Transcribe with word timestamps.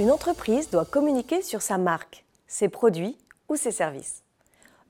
Une 0.00 0.10
entreprise 0.10 0.70
doit 0.70 0.86
communiquer 0.86 1.42
sur 1.42 1.60
sa 1.60 1.76
marque, 1.76 2.24
ses 2.46 2.70
produits 2.70 3.18
ou 3.50 3.56
ses 3.56 3.70
services. 3.70 4.22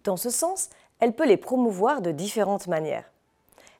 Dans 0.04 0.16
ce 0.16 0.30
sens, 0.30 0.70
elle 1.00 1.14
peut 1.14 1.26
les 1.26 1.36
promouvoir 1.36 2.00
de 2.00 2.12
différentes 2.12 2.68
manières. 2.68 3.10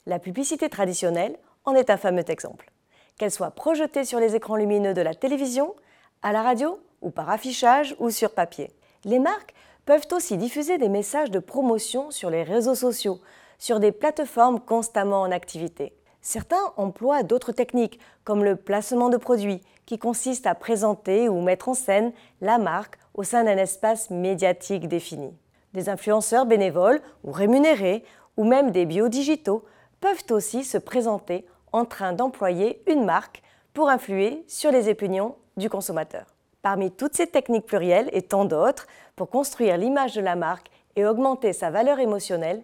La 0.05 0.19
publicité 0.19 0.67
traditionnelle 0.67 1.37
en 1.63 1.73
est 1.73 1.89
un 1.89 1.95
fameux 1.95 2.29
exemple. 2.29 2.69
Qu'elle 3.17 3.31
soit 3.31 3.51
projetée 3.51 4.03
sur 4.03 4.19
les 4.19 4.35
écrans 4.35 4.57
lumineux 4.57 4.93
de 4.93 4.99
la 4.99 5.15
télévision, 5.15 5.73
à 6.21 6.33
la 6.33 6.41
radio 6.41 6.81
ou 7.01 7.11
par 7.11 7.29
affichage 7.29 7.95
ou 7.99 8.09
sur 8.09 8.31
papier. 8.31 8.69
Les 9.05 9.19
marques 9.19 9.53
peuvent 9.85 10.07
aussi 10.11 10.35
diffuser 10.35 10.77
des 10.79 10.89
messages 10.89 11.31
de 11.31 11.39
promotion 11.39 12.11
sur 12.11 12.29
les 12.29 12.43
réseaux 12.43 12.75
sociaux, 12.75 13.21
sur 13.57 13.79
des 13.79 13.93
plateformes 13.93 14.59
constamment 14.59 15.21
en 15.21 15.31
activité. 15.31 15.93
Certains 16.21 16.73
emploient 16.77 17.23
d'autres 17.23 17.51
techniques, 17.51 17.99
comme 18.23 18.43
le 18.43 18.55
placement 18.55 19.09
de 19.09 19.17
produits, 19.17 19.61
qui 19.85 19.97
consiste 19.97 20.45
à 20.45 20.55
présenter 20.55 21.27
ou 21.27 21.41
mettre 21.41 21.69
en 21.69 21.73
scène 21.73 22.13
la 22.41 22.59
marque 22.59 22.97
au 23.15 23.23
sein 23.23 23.43
d'un 23.43 23.57
espace 23.57 24.09
médiatique 24.11 24.87
défini. 24.87 25.33
Des 25.73 25.89
influenceurs 25.89 26.45
bénévoles 26.45 27.01
ou 27.23 27.31
rémunérés, 27.31 28.03
ou 28.37 28.43
même 28.43 28.71
des 28.71 28.85
biodigitaux, 28.85 29.65
peuvent 29.99 30.23
aussi 30.29 30.63
se 30.63 30.77
présenter 30.77 31.45
en 31.71 31.85
train 31.85 32.13
d'employer 32.13 32.83
une 32.87 33.03
marque 33.03 33.41
pour 33.73 33.89
influer 33.89 34.43
sur 34.47 34.71
les 34.71 34.89
opinions 34.89 35.35
du 35.57 35.69
consommateur. 35.69 36.25
Parmi 36.61 36.91
toutes 36.91 37.15
ces 37.15 37.27
techniques 37.27 37.65
plurielles 37.65 38.09
et 38.13 38.21
tant 38.21 38.45
d'autres, 38.45 38.85
pour 39.15 39.29
construire 39.29 39.77
l'image 39.77 40.15
de 40.15 40.21
la 40.21 40.35
marque 40.35 40.69
et 40.95 41.05
augmenter 41.05 41.53
sa 41.53 41.71
valeur 41.71 41.99
émotionnelle, 41.99 42.63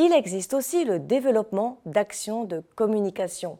il 0.00 0.14
existe 0.14 0.54
aussi 0.54 0.86
le 0.86 0.98
développement 0.98 1.78
d'actions 1.84 2.44
de 2.44 2.62
communication, 2.74 3.58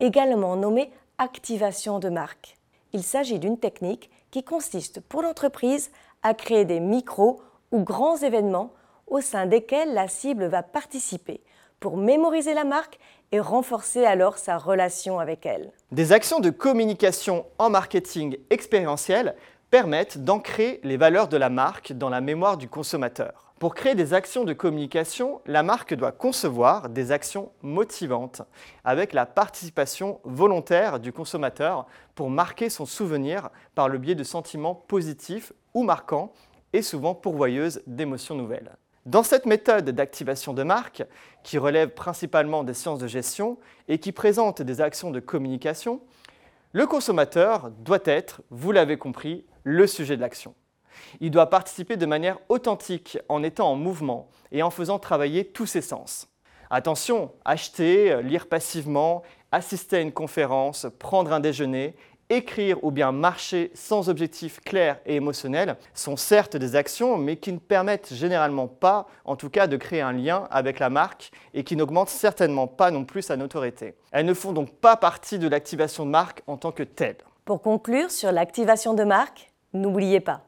également 0.00 0.56
nommée 0.56 0.90
activation 1.18 1.98
de 1.98 2.08
marque. 2.08 2.56
Il 2.94 3.02
s'agit 3.02 3.38
d'une 3.38 3.58
technique 3.58 4.10
qui 4.30 4.42
consiste 4.42 5.00
pour 5.00 5.20
l'entreprise 5.20 5.90
à 6.22 6.32
créer 6.32 6.64
des 6.64 6.80
micros 6.80 7.42
ou 7.72 7.82
grands 7.82 8.16
événements 8.16 8.72
au 9.06 9.20
sein 9.20 9.44
desquels 9.44 9.92
la 9.92 10.08
cible 10.08 10.46
va 10.46 10.62
participer 10.62 11.42
pour 11.78 11.98
mémoriser 11.98 12.54
la 12.54 12.64
marque 12.64 12.98
et 13.30 13.38
renforcer 13.38 14.06
alors 14.06 14.38
sa 14.38 14.56
relation 14.56 15.18
avec 15.18 15.44
elle. 15.44 15.72
Des 15.92 16.12
actions 16.12 16.40
de 16.40 16.48
communication 16.48 17.44
en 17.58 17.68
marketing 17.68 18.38
expérientiel 18.48 19.34
permettent 19.70 20.18
d'ancrer 20.18 20.80
les 20.84 20.96
valeurs 20.96 21.28
de 21.28 21.36
la 21.36 21.50
marque 21.50 21.92
dans 21.92 22.08
la 22.08 22.20
mémoire 22.20 22.56
du 22.56 22.68
consommateur. 22.68 23.52
Pour 23.58 23.74
créer 23.74 23.94
des 23.94 24.12
actions 24.12 24.44
de 24.44 24.52
communication, 24.52 25.40
la 25.46 25.62
marque 25.62 25.94
doit 25.94 26.12
concevoir 26.12 26.90
des 26.90 27.10
actions 27.10 27.52
motivantes 27.62 28.42
avec 28.84 29.14
la 29.14 29.24
participation 29.24 30.20
volontaire 30.24 31.00
du 31.00 31.10
consommateur 31.10 31.86
pour 32.14 32.28
marquer 32.28 32.68
son 32.68 32.84
souvenir 32.84 33.48
par 33.74 33.88
le 33.88 33.98
biais 33.98 34.14
de 34.14 34.24
sentiments 34.24 34.74
positifs 34.74 35.52
ou 35.72 35.84
marquants 35.84 36.32
et 36.74 36.82
souvent 36.82 37.14
pourvoyeuses 37.14 37.82
d'émotions 37.86 38.34
nouvelles. 38.34 38.76
Dans 39.06 39.22
cette 39.22 39.46
méthode 39.46 39.88
d'activation 39.90 40.52
de 40.52 40.62
marque, 40.62 41.04
qui 41.42 41.58
relève 41.58 41.90
principalement 41.90 42.62
des 42.62 42.74
sciences 42.74 42.98
de 42.98 43.06
gestion 43.06 43.56
et 43.88 43.98
qui 43.98 44.12
présente 44.12 44.62
des 44.62 44.80
actions 44.80 45.10
de 45.10 45.20
communication, 45.20 46.00
le 46.72 46.86
consommateur 46.86 47.70
doit 47.70 48.00
être, 48.04 48.42
vous 48.50 48.72
l'avez 48.72 48.98
compris, 48.98 49.46
le 49.64 49.86
sujet 49.86 50.16
de 50.16 50.20
l'action. 50.20 50.54
Il 51.20 51.30
doit 51.30 51.50
participer 51.50 51.96
de 51.96 52.06
manière 52.06 52.38
authentique 52.48 53.18
en 53.28 53.42
étant 53.42 53.70
en 53.70 53.76
mouvement 53.76 54.28
et 54.52 54.62
en 54.62 54.70
faisant 54.70 54.98
travailler 54.98 55.44
tous 55.44 55.66
ses 55.66 55.80
sens. 55.80 56.28
Attention, 56.70 57.32
acheter, 57.44 58.22
lire 58.22 58.48
passivement, 58.48 59.22
assister 59.52 59.96
à 59.96 60.00
une 60.00 60.12
conférence, 60.12 60.86
prendre 60.98 61.32
un 61.32 61.40
déjeuner 61.40 61.94
écrire 62.30 62.82
ou 62.82 62.90
bien 62.90 63.12
marcher 63.12 63.70
sans 63.74 64.08
objectif 64.08 64.60
clair 64.60 64.98
et 65.06 65.16
émotionnel 65.16 65.76
sont 65.94 66.16
certes 66.16 66.56
des 66.56 66.76
actions, 66.76 67.18
mais 67.18 67.36
qui 67.36 67.52
ne 67.52 67.58
permettent 67.58 68.12
généralement 68.12 68.66
pas, 68.68 69.06
en 69.24 69.36
tout 69.36 69.50
cas, 69.50 69.66
de 69.66 69.76
créer 69.76 70.00
un 70.00 70.12
lien 70.12 70.46
avec 70.50 70.78
la 70.78 70.90
marque 70.90 71.30
et 71.54 71.64
qui 71.64 71.76
n'augmentent 71.76 72.08
certainement 72.08 72.66
pas 72.66 72.90
non 72.90 73.04
plus 73.04 73.22
sa 73.22 73.36
notoriété. 73.36 73.94
Elles 74.12 74.26
ne 74.26 74.34
font 74.34 74.52
donc 74.52 74.70
pas 74.72 74.96
partie 74.96 75.38
de 75.38 75.48
l'activation 75.48 76.04
de 76.04 76.10
marque 76.10 76.42
en 76.46 76.56
tant 76.56 76.72
que 76.72 76.82
telle. 76.82 77.16
Pour 77.44 77.62
conclure 77.62 78.10
sur 78.10 78.32
l'activation 78.32 78.94
de 78.94 79.04
marque, 79.04 79.52
n'oubliez 79.72 80.20
pas, 80.20 80.42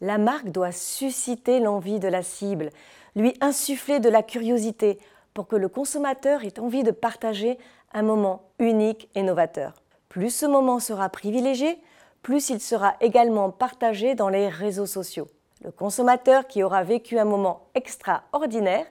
la 0.00 0.18
marque 0.18 0.50
doit 0.50 0.72
susciter 0.72 1.60
l'envie 1.60 1.98
de 1.98 2.08
la 2.08 2.22
cible, 2.22 2.70
lui 3.14 3.34
insuffler 3.40 4.00
de 4.00 4.10
la 4.10 4.22
curiosité 4.22 4.98
pour 5.32 5.48
que 5.48 5.56
le 5.56 5.68
consommateur 5.68 6.44
ait 6.44 6.58
envie 6.58 6.82
de 6.82 6.90
partager 6.90 7.58
un 7.94 8.02
moment 8.02 8.50
unique 8.58 9.08
et 9.14 9.22
novateur. 9.22 9.72
Plus 10.08 10.30
ce 10.30 10.46
moment 10.46 10.78
sera 10.78 11.08
privilégié, 11.08 11.78
plus 12.22 12.50
il 12.50 12.60
sera 12.60 12.94
également 13.00 13.50
partagé 13.50 14.14
dans 14.14 14.28
les 14.28 14.48
réseaux 14.48 14.86
sociaux. 14.86 15.28
Le 15.64 15.70
consommateur 15.70 16.46
qui 16.46 16.62
aura 16.62 16.82
vécu 16.82 17.18
un 17.18 17.24
moment 17.24 17.68
extraordinaire 17.74 18.86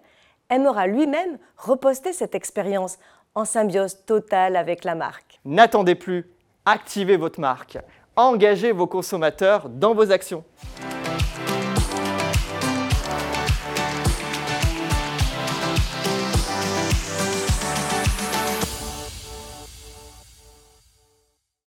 aimera 0.50 0.88
lui-même 0.88 1.38
reposter 1.58 2.14
cette 2.14 2.36
expérience 2.36 2.98
en 3.34 3.46
symbiose 3.46 4.06
totale 4.06 4.56
avec 4.56 4.84
la 4.84 4.96
marque. 4.96 5.40
N'attendez 5.46 5.96
plus, 5.96 6.30
activez 6.66 7.18
votre 7.18 7.40
marque, 7.40 7.78
engagez 8.16 8.72
vos 8.72 8.88
consommateurs 8.88 9.70
dans 9.70 9.94
vos 9.94 10.12
actions. 10.12 10.44